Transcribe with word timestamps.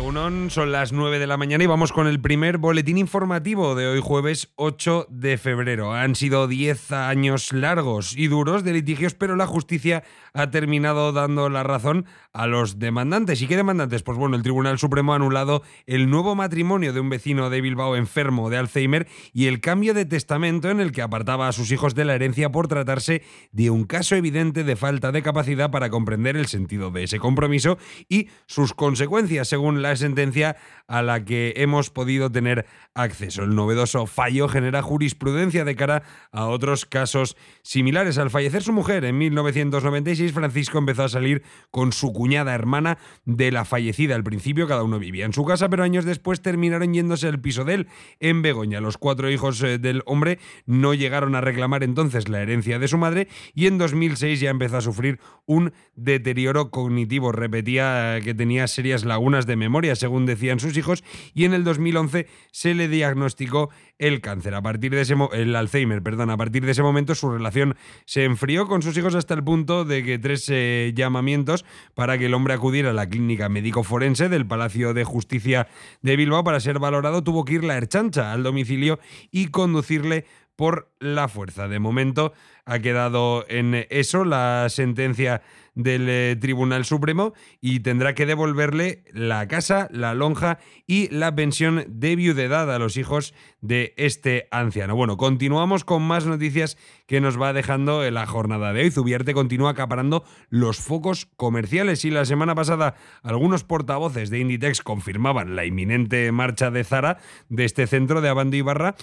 Egunon, 0.00 0.48
son 0.48 0.72
las 0.72 0.92
9 0.94 1.18
de 1.18 1.26
la 1.26 1.36
mañana 1.36 1.62
y 1.62 1.66
vamos 1.66 1.92
con 1.92 2.06
el 2.06 2.22
primer 2.22 2.56
boletín 2.56 2.96
informativo 2.96 3.74
de 3.74 3.86
hoy 3.86 4.00
jueves 4.02 4.50
8 4.56 5.08
de 5.10 5.36
febrero. 5.36 5.92
Han 5.92 6.14
sido 6.14 6.48
10 6.48 6.92
años 6.92 7.52
largos 7.52 8.16
y 8.16 8.28
duros 8.28 8.64
de 8.64 8.72
litigios, 8.72 9.12
pero 9.12 9.36
la 9.36 9.46
justicia 9.46 10.02
ha 10.32 10.50
terminado 10.50 11.12
dando 11.12 11.50
la 11.50 11.64
razón 11.64 12.06
a 12.32 12.46
los 12.46 12.78
demandantes. 12.78 13.42
¿Y 13.42 13.46
qué 13.46 13.56
demandantes? 13.56 14.02
Pues 14.02 14.16
bueno, 14.16 14.36
el 14.36 14.42
Tribunal 14.42 14.78
Supremo 14.78 15.12
ha 15.12 15.16
anulado 15.16 15.62
el 15.84 16.08
nuevo 16.08 16.34
matrimonio 16.34 16.94
de 16.94 17.00
un 17.00 17.10
vecino 17.10 17.50
de 17.50 17.60
Bilbao 17.60 17.94
enfermo 17.94 18.48
de 18.48 18.56
Alzheimer 18.56 19.06
y 19.34 19.48
el 19.48 19.60
cambio 19.60 19.92
de 19.92 20.06
testamento 20.06 20.70
en 20.70 20.80
el 20.80 20.92
que 20.92 21.02
apartaba 21.02 21.46
a 21.46 21.52
sus 21.52 21.72
hijos 21.72 21.94
de 21.94 22.06
la 22.06 22.14
herencia 22.14 22.50
por 22.50 22.68
tratarse 22.68 23.22
de 23.52 23.68
un 23.68 23.84
caso 23.84 24.16
evidente 24.16 24.64
de 24.64 24.76
falta 24.76 25.12
de 25.12 25.22
capacidad 25.22 25.70
para 25.70 25.90
comprender 25.90 26.38
el 26.38 26.46
sentido 26.46 26.90
de 26.90 27.02
ese 27.02 27.18
compromiso 27.18 27.76
y 28.08 28.28
sus 28.46 28.72
consecuencias, 28.72 29.46
según 29.46 29.82
la 29.82 29.89
sentencia 29.96 30.56
a 30.86 31.02
la 31.02 31.24
que 31.24 31.54
hemos 31.56 31.90
podido 31.90 32.30
tener 32.32 32.66
acceso. 32.94 33.44
El 33.44 33.54
novedoso 33.54 34.06
fallo 34.06 34.48
genera 34.48 34.82
jurisprudencia 34.82 35.64
de 35.64 35.76
cara 35.76 36.02
a 36.32 36.46
otros 36.46 36.84
casos 36.84 37.36
similares. 37.62 38.18
Al 38.18 38.30
fallecer 38.30 38.62
su 38.62 38.72
mujer 38.72 39.04
en 39.04 39.16
1996, 39.16 40.32
Francisco 40.32 40.78
empezó 40.78 41.04
a 41.04 41.08
salir 41.08 41.42
con 41.70 41.92
su 41.92 42.12
cuñada 42.12 42.54
hermana 42.54 42.98
de 43.24 43.52
la 43.52 43.64
fallecida. 43.64 44.16
Al 44.16 44.24
principio 44.24 44.66
cada 44.66 44.82
uno 44.82 44.98
vivía 44.98 45.24
en 45.24 45.32
su 45.32 45.44
casa, 45.44 45.68
pero 45.68 45.84
años 45.84 46.04
después 46.04 46.42
terminaron 46.42 46.92
yéndose 46.92 47.28
al 47.28 47.40
piso 47.40 47.64
de 47.64 47.74
él 47.74 47.88
en 48.18 48.42
Begoña. 48.42 48.80
Los 48.80 48.98
cuatro 48.98 49.30
hijos 49.30 49.62
eh, 49.62 49.78
del 49.78 50.02
hombre 50.06 50.38
no 50.66 50.94
llegaron 50.94 51.34
a 51.36 51.40
reclamar 51.40 51.84
entonces 51.84 52.28
la 52.28 52.42
herencia 52.42 52.78
de 52.78 52.88
su 52.88 52.98
madre 52.98 53.28
y 53.54 53.66
en 53.66 53.78
2006 53.78 54.40
ya 54.40 54.50
empezó 54.50 54.78
a 54.78 54.80
sufrir 54.80 55.20
un 55.46 55.72
deterioro 55.94 56.70
cognitivo. 56.70 57.32
Repetía 57.32 58.16
eh, 58.16 58.22
que 58.22 58.34
tenía 58.34 58.66
serias 58.66 59.04
lagunas 59.04 59.46
de 59.46 59.56
memoria, 59.56 59.79
según 59.94 60.26
decían 60.26 60.60
sus 60.60 60.76
hijos, 60.76 61.02
y 61.34 61.44
en 61.44 61.54
el 61.54 61.64
2011 61.64 62.26
se 62.50 62.74
le 62.74 62.88
diagnosticó 62.88 63.70
el 63.98 64.20
cáncer. 64.20 64.54
A 64.54 64.62
partir 64.62 64.92
de 64.92 65.02
ese 65.02 65.14
el 65.32 65.56
Alzheimer, 65.56 66.02
perdón, 66.02 66.30
a 66.30 66.36
partir 66.36 66.64
de 66.64 66.72
ese 66.72 66.82
momento 66.82 67.14
su 67.14 67.30
relación 67.30 67.76
se 68.04 68.24
enfrió 68.24 68.66
con 68.66 68.82
sus 68.82 68.96
hijos 68.96 69.14
hasta 69.14 69.34
el 69.34 69.44
punto 69.44 69.84
de 69.84 70.02
que 70.02 70.18
tres 70.18 70.46
eh, 70.48 70.92
llamamientos 70.94 71.64
para 71.94 72.18
que 72.18 72.26
el 72.26 72.34
hombre 72.34 72.54
acudiera 72.54 72.90
a 72.90 72.94
la 72.94 73.08
clínica 73.08 73.48
médico 73.48 73.82
forense 73.82 74.28
del 74.28 74.46
Palacio 74.46 74.94
de 74.94 75.04
Justicia 75.04 75.68
de 76.02 76.16
Bilbao 76.16 76.44
para 76.44 76.60
ser 76.60 76.78
valorado 76.78 77.22
tuvo 77.22 77.44
que 77.44 77.54
ir 77.54 77.64
la 77.64 77.76
Erchancha 77.76 78.32
al 78.32 78.42
domicilio 78.42 78.98
y 79.30 79.48
conducirle 79.48 80.24
por 80.56 80.92
la 80.98 81.28
fuerza. 81.28 81.68
De 81.68 81.78
momento 81.78 82.34
ha 82.66 82.80
quedado 82.80 83.46
en 83.48 83.86
eso 83.88 84.24
la 84.24 84.66
sentencia 84.68 85.42
del 85.82 86.08
eh, 86.08 86.36
Tribunal 86.40 86.84
Supremo 86.84 87.32
y 87.60 87.80
tendrá 87.80 88.14
que 88.14 88.26
devolverle 88.26 89.04
la 89.12 89.46
casa, 89.48 89.88
la 89.90 90.14
lonja 90.14 90.58
y 90.86 91.08
la 91.08 91.34
pensión 91.34 91.84
de 91.88 92.16
viudedad 92.16 92.72
a 92.72 92.78
los 92.78 92.96
hijos 92.96 93.34
de 93.60 93.94
este 93.96 94.48
anciano. 94.50 94.96
Bueno, 94.96 95.16
continuamos 95.16 95.84
con 95.84 96.02
más 96.02 96.26
noticias 96.26 96.76
que 97.06 97.20
nos 97.20 97.40
va 97.40 97.52
dejando 97.52 98.08
la 98.10 98.26
jornada 98.26 98.72
de 98.72 98.82
hoy. 98.82 98.90
Zubierte 98.90 99.34
continúa 99.34 99.70
acaparando 99.70 100.24
los 100.48 100.78
focos 100.78 101.26
comerciales 101.36 102.04
y 102.04 102.10
la 102.10 102.24
semana 102.24 102.54
pasada 102.54 102.94
algunos 103.22 103.64
portavoces 103.64 104.30
de 104.30 104.38
Inditex 104.38 104.82
confirmaban 104.82 105.56
la 105.56 105.64
inminente 105.64 106.30
marcha 106.32 106.70
de 106.70 106.84
Zara 106.84 107.18
de 107.48 107.64
este 107.64 107.86
centro 107.86 108.20
de 108.20 108.28
Abando 108.28 108.56
y 108.56 108.62
Barra 108.62 108.96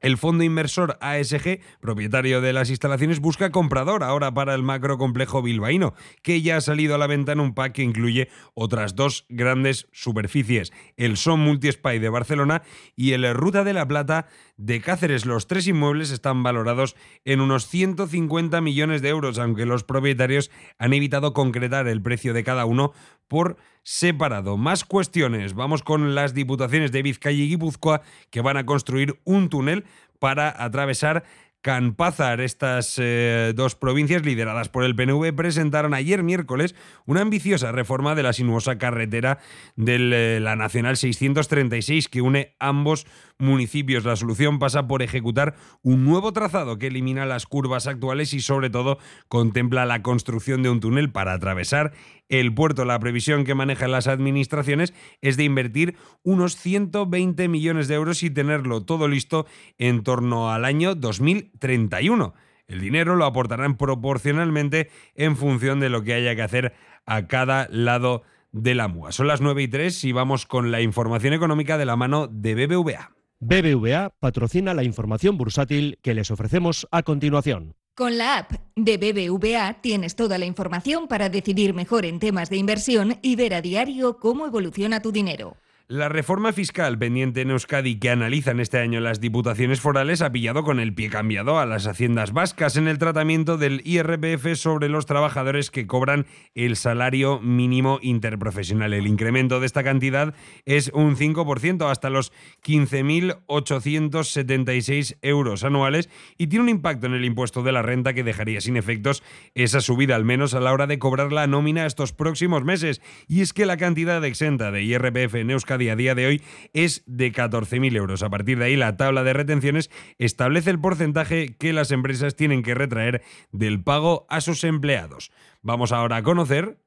el 0.00 0.16
fondo 0.16 0.44
inversor 0.44 0.98
ASG, 1.00 1.60
propietario 1.80 2.40
de 2.40 2.52
las 2.52 2.70
instalaciones, 2.70 3.20
busca 3.20 3.50
comprador 3.50 4.02
ahora 4.02 4.32
para 4.32 4.54
el 4.54 4.62
macro 4.62 4.98
complejo 4.98 5.42
bilbaíno, 5.42 5.94
que 6.22 6.42
ya 6.42 6.56
ha 6.56 6.60
salido 6.60 6.94
a 6.94 6.98
la 6.98 7.06
venta 7.06 7.32
en 7.32 7.40
un 7.40 7.54
pack 7.54 7.72
que 7.72 7.82
incluye 7.82 8.28
otras 8.54 8.94
dos 8.94 9.26
grandes 9.28 9.88
superficies, 9.92 10.72
el 10.96 11.16
Son 11.16 11.40
Multispy 11.40 11.98
de 11.98 12.08
Barcelona 12.08 12.62
y 12.96 13.12
el 13.12 13.32
Ruta 13.34 13.64
de 13.64 13.74
la 13.74 13.86
Plata 13.86 14.26
de 14.60 14.82
Cáceres. 14.82 15.24
Los 15.24 15.46
tres 15.46 15.66
inmuebles 15.66 16.10
están 16.10 16.42
valorados 16.42 16.94
en 17.24 17.40
unos 17.40 17.66
150 17.66 18.60
millones 18.60 19.00
de 19.00 19.08
euros, 19.08 19.38
aunque 19.38 19.64
los 19.64 19.84
propietarios 19.84 20.50
han 20.78 20.92
evitado 20.92 21.32
concretar 21.32 21.88
el 21.88 22.02
precio 22.02 22.34
de 22.34 22.44
cada 22.44 22.66
uno 22.66 22.92
por 23.26 23.56
separado. 23.82 24.58
Más 24.58 24.84
cuestiones. 24.84 25.54
Vamos 25.54 25.82
con 25.82 26.14
las 26.14 26.34
diputaciones 26.34 26.92
de 26.92 27.02
Vizcaya 27.02 27.42
y 27.42 27.48
Guipúzcoa 27.48 28.02
que 28.28 28.42
van 28.42 28.58
a 28.58 28.66
construir 28.66 29.18
un 29.24 29.48
túnel 29.48 29.86
para 30.18 30.62
atravesar 30.62 31.24
Canpázar. 31.62 32.40
Estas 32.40 32.94
eh, 32.98 33.52
dos 33.54 33.74
provincias, 33.74 34.24
lideradas 34.24 34.68
por 34.68 34.84
el 34.84 34.96
PNV, 34.96 35.34
presentaron 35.34 35.92
ayer 35.92 36.22
miércoles 36.22 36.74
una 37.04 37.20
ambiciosa 37.20 37.70
reforma 37.70 38.14
de 38.14 38.22
la 38.22 38.32
sinuosa 38.32 38.78
carretera 38.78 39.38
de 39.76 40.36
eh, 40.36 40.40
la 40.40 40.56
Nacional 40.56 40.96
636 40.96 42.08
que 42.08 42.22
une 42.22 42.54
ambos 42.58 43.06
municipios. 43.38 44.04
La 44.04 44.16
solución 44.16 44.58
pasa 44.58 44.86
por 44.86 45.02
ejecutar 45.02 45.54
un 45.82 46.04
nuevo 46.04 46.32
trazado 46.32 46.78
que 46.78 46.86
elimina 46.86 47.26
las 47.26 47.46
curvas 47.46 47.86
actuales 47.86 48.32
y 48.32 48.40
sobre 48.40 48.70
todo 48.70 48.98
contempla 49.28 49.84
la 49.84 50.02
construcción 50.02 50.62
de 50.62 50.70
un 50.70 50.80
túnel 50.80 51.12
para 51.12 51.34
atravesar 51.34 51.92
el 52.30 52.54
puerto. 52.54 52.86
La 52.86 52.98
previsión 52.98 53.44
que 53.44 53.54
manejan 53.54 53.90
las 53.90 54.06
administraciones 54.06 54.94
es 55.20 55.36
de 55.36 55.44
invertir 55.44 55.96
unos 56.22 56.56
120 56.56 57.48
millones 57.48 57.88
de 57.88 57.96
euros 57.96 58.22
y 58.22 58.30
tenerlo 58.30 58.82
todo 58.82 59.06
listo 59.06 59.46
en 59.76 60.02
torno 60.02 60.50
al 60.50 60.64
año 60.64 60.94
2031. 60.94 62.32
El 62.66 62.80
dinero 62.80 63.16
lo 63.16 63.26
aportarán 63.26 63.76
proporcionalmente 63.76 64.90
en 65.16 65.36
función 65.36 65.80
de 65.80 65.90
lo 65.90 66.02
que 66.02 66.14
haya 66.14 66.36
que 66.36 66.42
hacer 66.42 66.72
a 67.04 67.26
cada 67.26 67.66
lado 67.68 68.22
de 68.52 68.74
la 68.74 68.88
MUA. 68.88 69.12
Son 69.12 69.26
las 69.26 69.40
9 69.40 69.62
y 69.62 69.68
3 69.68 70.04
y 70.04 70.12
vamos 70.12 70.46
con 70.46 70.70
la 70.70 70.80
información 70.80 71.34
económica 71.34 71.78
de 71.78 71.84
la 71.84 71.96
mano 71.96 72.28
de 72.28 72.54
BBVA. 72.54 73.10
BBVA 73.40 74.10
patrocina 74.20 74.74
la 74.74 74.84
información 74.84 75.36
bursátil 75.36 75.98
que 76.02 76.14
les 76.14 76.30
ofrecemos 76.30 76.86
a 76.90 77.02
continuación. 77.02 77.74
Con 77.94 78.18
la 78.18 78.38
app 78.38 78.52
de 78.76 78.96
BBVA 78.96 79.80
tienes 79.80 80.16
toda 80.16 80.38
la 80.38 80.46
información 80.46 81.08
para 81.08 81.28
decidir 81.28 81.74
mejor 81.74 82.04
en 82.04 82.18
temas 82.18 82.50
de 82.50 82.56
inversión 82.56 83.18
y 83.22 83.36
ver 83.36 83.54
a 83.54 83.62
diario 83.62 84.18
cómo 84.18 84.46
evoluciona 84.46 85.02
tu 85.02 85.12
dinero. 85.12 85.56
La 85.90 86.08
reforma 86.08 86.52
fiscal 86.52 86.98
pendiente 86.98 87.40
en 87.40 87.50
Euskadi 87.50 87.98
que 87.98 88.10
analizan 88.10 88.60
este 88.60 88.78
año 88.78 89.00
las 89.00 89.20
diputaciones 89.20 89.80
forales 89.80 90.22
ha 90.22 90.30
pillado 90.30 90.62
con 90.62 90.78
el 90.78 90.94
pie 90.94 91.10
cambiado 91.10 91.58
a 91.58 91.66
las 91.66 91.88
haciendas 91.88 92.32
vascas 92.32 92.76
en 92.76 92.86
el 92.86 92.98
tratamiento 92.98 93.58
del 93.58 93.82
IRPF 93.84 94.54
sobre 94.54 94.88
los 94.88 95.06
trabajadores 95.06 95.72
que 95.72 95.88
cobran 95.88 96.26
el 96.54 96.76
salario 96.76 97.40
mínimo 97.40 97.98
interprofesional. 98.02 98.94
El 98.94 99.08
incremento 99.08 99.58
de 99.58 99.66
esta 99.66 99.82
cantidad 99.82 100.32
es 100.64 100.92
un 100.94 101.16
5% 101.16 101.90
hasta 101.90 102.08
los 102.08 102.32
15.876 102.64 105.16
euros 105.22 105.64
anuales 105.64 106.08
y 106.38 106.46
tiene 106.46 106.62
un 106.62 106.68
impacto 106.68 107.08
en 107.08 107.14
el 107.14 107.24
impuesto 107.24 107.64
de 107.64 107.72
la 107.72 107.82
renta 107.82 108.14
que 108.14 108.22
dejaría 108.22 108.60
sin 108.60 108.76
efectos 108.76 109.24
esa 109.56 109.80
subida 109.80 110.14
al 110.14 110.24
menos 110.24 110.54
a 110.54 110.60
la 110.60 110.72
hora 110.72 110.86
de 110.86 111.00
cobrar 111.00 111.32
la 111.32 111.48
nómina 111.48 111.84
estos 111.84 112.12
próximos 112.12 112.62
meses. 112.62 113.02
Y 113.26 113.40
es 113.40 113.52
que 113.52 113.66
la 113.66 113.76
cantidad 113.76 114.24
exenta 114.24 114.70
de 114.70 114.84
IRPF 114.84 115.34
en 115.34 115.50
Euskadi 115.50 115.79
a 115.88 115.96
día 115.96 116.14
de 116.14 116.26
hoy 116.26 116.42
es 116.72 117.02
de 117.06 117.32
14.000 117.32 117.96
euros. 117.96 118.22
A 118.22 118.30
partir 118.30 118.58
de 118.58 118.66
ahí, 118.66 118.76
la 118.76 118.96
tabla 118.96 119.24
de 119.24 119.32
retenciones 119.32 119.90
establece 120.18 120.70
el 120.70 120.80
porcentaje 120.80 121.56
que 121.58 121.72
las 121.72 121.90
empresas 121.90 122.36
tienen 122.36 122.62
que 122.62 122.74
retraer 122.74 123.22
del 123.52 123.82
pago 123.82 124.26
a 124.28 124.40
sus 124.40 124.64
empleados. 124.64 125.32
Vamos 125.62 125.92
ahora 125.92 126.16
a 126.16 126.22
conocer 126.22 126.78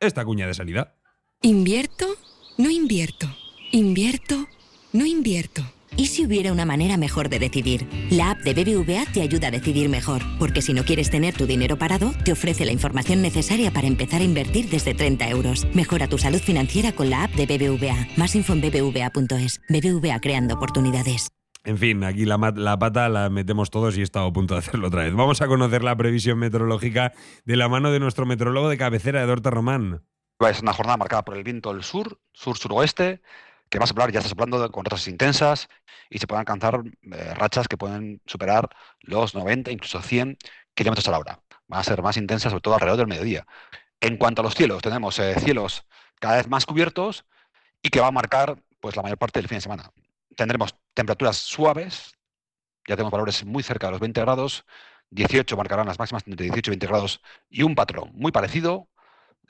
esta 0.00 0.24
cuña 0.24 0.46
de 0.46 0.54
salida. 0.54 0.94
¿Invierto? 1.42 2.06
No 2.58 2.70
invierto. 2.70 3.26
¿Invierto? 3.72 4.46
No 4.92 5.04
invierto. 5.04 5.62
¿Y 5.98 6.08
si 6.08 6.26
hubiera 6.26 6.52
una 6.52 6.66
manera 6.66 6.98
mejor 6.98 7.30
de 7.30 7.38
decidir? 7.38 7.88
La 8.10 8.32
app 8.32 8.40
de 8.40 8.52
BBVA 8.52 9.06
te 9.14 9.22
ayuda 9.22 9.48
a 9.48 9.50
decidir 9.50 9.88
mejor, 9.88 10.20
porque 10.38 10.60
si 10.60 10.74
no 10.74 10.84
quieres 10.84 11.10
tener 11.10 11.34
tu 11.34 11.46
dinero 11.46 11.78
parado, 11.78 12.12
te 12.22 12.32
ofrece 12.32 12.66
la 12.66 12.72
información 12.72 13.22
necesaria 13.22 13.70
para 13.70 13.86
empezar 13.86 14.20
a 14.20 14.24
invertir 14.24 14.68
desde 14.68 14.92
30 14.92 15.30
euros. 15.30 15.66
Mejora 15.74 16.06
tu 16.06 16.18
salud 16.18 16.38
financiera 16.38 16.92
con 16.92 17.08
la 17.08 17.24
app 17.24 17.30
de 17.32 17.46
BBVA. 17.46 18.08
Más 18.18 18.34
info 18.34 18.52
en 18.52 18.60
bbva.es. 18.60 19.62
BBVA 19.70 20.20
creando 20.20 20.56
oportunidades. 20.56 21.28
En 21.64 21.78
fin, 21.78 22.04
aquí 22.04 22.26
la, 22.26 22.36
la, 22.54 22.78
pata 22.78 23.08
la 23.08 23.30
metemos 23.30 23.70
todos 23.70 23.96
y 23.96 24.00
he 24.00 24.04
estado 24.04 24.26
a 24.26 24.32
punto 24.32 24.52
de 24.54 24.58
hacerlo 24.58 24.88
otra 24.88 25.04
vez. 25.04 25.14
Vamos 25.14 25.40
a 25.40 25.46
conocer 25.46 25.82
la 25.82 25.96
previsión 25.96 26.38
meteorológica 26.38 27.12
de 27.44 27.56
la 27.56 27.68
mano 27.70 27.90
de 27.90 28.00
nuestro 28.00 28.26
meteorólogo 28.26 28.68
de 28.68 28.76
cabecera, 28.76 29.22
Eduardo 29.22 29.50
Román. 29.50 30.02
Es 30.40 30.60
una 30.60 30.74
jornada 30.74 30.98
marcada 30.98 31.24
por 31.24 31.36
el 31.36 31.42
viento 31.42 31.72
del 31.72 31.82
sur, 31.82 32.20
sur-suroeste, 32.34 33.22
que 33.68 33.78
va 33.78 33.84
a 33.84 33.86
soplar, 33.86 34.12
ya 34.12 34.20
está 34.20 34.28
soplando 34.28 34.70
con 34.70 34.84
rachas 34.84 35.08
intensas 35.08 35.68
y 36.10 36.18
se 36.18 36.26
pueden 36.26 36.40
alcanzar 36.40 36.82
eh, 37.12 37.34
rachas 37.34 37.68
que 37.68 37.76
pueden 37.76 38.20
superar 38.26 38.68
los 39.00 39.34
90, 39.34 39.70
incluso 39.70 40.00
100 40.02 40.38
kilómetros 40.74 41.08
a 41.08 41.10
la 41.10 41.18
hora. 41.18 41.40
Van 41.66 41.80
a 41.80 41.84
ser 41.84 42.02
más 42.02 42.16
intensas, 42.16 42.50
sobre 42.50 42.62
todo 42.62 42.74
alrededor 42.74 42.98
del 42.98 43.08
mediodía. 43.08 43.46
En 44.00 44.16
cuanto 44.16 44.42
a 44.42 44.44
los 44.44 44.54
cielos, 44.54 44.82
tenemos 44.82 45.18
eh, 45.18 45.34
cielos 45.40 45.84
cada 46.20 46.36
vez 46.36 46.48
más 46.48 46.66
cubiertos 46.66 47.24
y 47.82 47.90
que 47.90 48.00
va 48.00 48.08
a 48.08 48.12
marcar 48.12 48.62
pues, 48.80 48.96
la 48.96 49.02
mayor 49.02 49.18
parte 49.18 49.40
del 49.40 49.48
fin 49.48 49.58
de 49.58 49.62
semana. 49.62 49.90
Tendremos 50.36 50.76
temperaturas 50.94 51.36
suaves, 51.36 52.14
ya 52.86 52.94
tenemos 52.94 53.10
valores 53.10 53.44
muy 53.44 53.62
cerca 53.62 53.88
de 53.88 53.92
los 53.92 54.00
20 54.00 54.20
grados, 54.20 54.64
18 55.10 55.56
marcarán 55.56 55.86
las 55.86 55.98
máximas 55.98 56.24
entre 56.26 56.44
18 56.44 56.70
y 56.70 56.72
20 56.72 56.86
grados 56.86 57.20
y 57.48 57.62
un 57.62 57.74
patrón 57.74 58.10
muy 58.14 58.32
parecido 58.32 58.88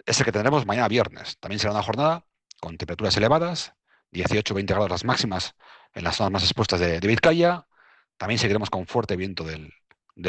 es 0.05 0.19
el 0.19 0.25
que 0.25 0.33
tendremos 0.33 0.67
mañana 0.67 0.89
viernes. 0.89 1.39
También 1.39 1.59
será 1.59 1.73
una 1.73 1.83
jornada 1.83 2.25
con 2.61 2.77
temperaturas 2.77 3.17
elevadas, 3.17 3.75
18-20 4.13 4.67
grados 4.67 4.91
las 4.91 5.05
máximas 5.05 5.55
en 5.93 6.05
las 6.05 6.17
zonas 6.17 6.33
más 6.33 6.43
expuestas 6.45 6.81
de, 6.81 7.01
Vizcaya. 7.01 7.67
También 8.17 8.39
seguiremos 8.39 8.71
con 8.71 8.87
fuerte 8.87 9.17
viento 9.17 9.45
del, 9.45 9.73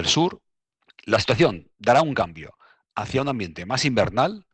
sur. 0.06 0.42
La 1.04 1.20
situación 1.20 1.72
dará 1.78 2.02
un 2.02 2.14
cambio 2.14 2.58
hacia 2.96 3.22
un 3.22 3.30
ambiente 3.30 3.66
más 3.66 3.86
invernal 3.86 4.46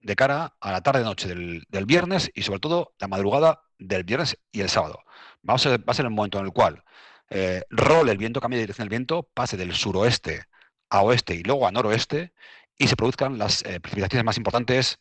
de 0.00 0.16
cara 0.16 0.56
a 0.60 0.72
la 0.72 0.82
tarde-noche 0.82 1.28
del, 1.28 1.86
viernes 1.86 2.30
y 2.34 2.42
sobre 2.42 2.60
todo 2.60 2.94
la 2.98 3.08
madrugada 3.08 3.62
del 3.78 4.04
viernes 4.04 4.38
y 4.50 4.60
el 4.60 4.70
sábado. 4.70 5.00
Vamos 5.42 5.66
a, 5.66 5.76
va 5.76 5.84
a 5.86 5.94
ser 5.94 6.06
el 6.06 6.10
momento 6.10 6.38
en 6.38 6.46
el 6.46 6.52
cual 6.52 6.82
eh, 7.28 7.62
role 7.70 8.12
el 8.12 8.18
viento, 8.18 8.40
cambie 8.40 8.58
de 8.58 8.64
dirección 8.64 8.86
del 8.86 8.90
viento, 8.90 9.22
pase 9.34 9.56
del 9.56 9.74
suroeste 9.74 10.44
a 10.88 11.02
oeste 11.02 11.34
y 11.34 11.42
luego 11.42 11.66
a 11.66 11.72
noroeste 11.72 12.32
y 12.76 12.88
se 12.88 12.96
produzcan 12.96 13.38
las 13.38 13.64
eh, 13.64 13.80
precipitaciones 13.80 14.24
más 14.24 14.36
importantes. 14.36 14.98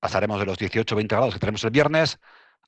Pasaremos 0.00 0.40
de 0.40 0.46
los 0.46 0.58
18-20 0.58 1.08
grados 1.08 1.34
que 1.34 1.40
tenemos 1.40 1.62
el 1.64 1.70
viernes 1.70 2.18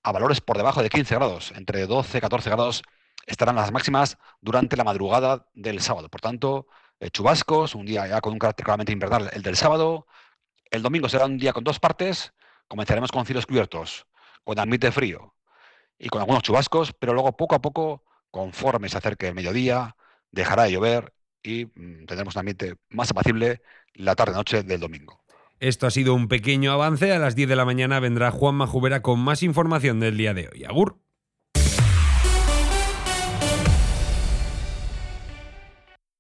a 0.03 0.13
valores 0.13 0.41
por 0.41 0.57
debajo 0.57 0.83
de 0.83 0.91
15 0.91 1.15
grados. 1.15 1.53
Entre 1.57 1.87
12 1.87 2.19
y 2.19 2.21
14 2.21 2.51
grados 2.51 2.83
estarán 3.27 3.57
las 3.57 3.73
máximas 3.73 4.19
durante 4.41 4.77
la 4.77 4.85
madrugada 4.85 5.47
del 5.55 5.81
sábado. 5.81 6.09
Por 6.09 6.21
tanto, 6.21 6.67
eh, 7.01 7.11
chubascos, 7.11 7.75
un 7.75 7.87
día 7.87 8.07
ya 8.07 8.21
con 8.21 8.33
un 8.33 8.39
carácter 8.39 8.65
claramente 8.65 8.93
invernal, 8.93 9.31
el 9.33 9.43
del 9.43 9.57
sábado. 9.57 10.07
El 10.71 10.83
domingo 10.83 11.09
será 11.09 11.27
un 11.27 11.39
día 11.39 11.53
con 11.53 11.65
dos 11.65 11.79
partes. 11.79 12.33
Comenzaremos 12.69 13.13
con 13.13 13.27
cielos 13.27 13.47
cubiertos, 13.47 14.07
con 14.45 14.59
ambiente 14.59 14.91
frío 14.93 15.35
y 15.99 16.09
con 16.09 16.21
algunos 16.21 16.43
chubascos, 16.43 16.93
pero 16.93 17.13
luego 17.13 17.37
poco 17.37 17.55
a 17.55 17.61
poco 17.61 18.05
conforme 18.31 18.89
se 18.89 18.99
acerque 18.99 19.29
el 19.29 19.35
mediodía, 19.35 19.97
dejará 20.31 20.65
de 20.65 20.73
llover 20.73 21.13
y 21.43 21.67
mm, 21.67 22.07
tendremos 22.07 22.35
un 22.35 22.41
ambiente 22.41 22.77
más 22.89 23.11
apacible 23.11 23.63
la 23.95 24.15
tarde-noche 24.17 24.63
del 24.63 24.81
domingo. 24.81 25.22
Esto 25.63 25.87
ha 25.87 25.93
sido 25.93 26.15
un 26.15 26.27
pequeño 26.27 26.73
avance. 26.73 27.13
A 27.13 27.21
las 27.21 27.37
10 27.37 27.49
de 27.49 27.55
la 27.55 27.65
mañana 27.65 28.01
vendrá 28.01 28.33
Juan 28.33 28.57
Majubera 28.57 29.01
con 29.01 29.21
más 29.21 29.45
información 29.45 30.01
del 30.01 30.17
día 30.17 30.35
de 30.35 30.49
hoy. 30.53 30.65
Agur. 30.65 30.97